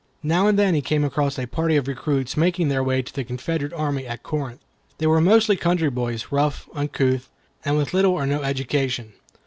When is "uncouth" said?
6.73-7.29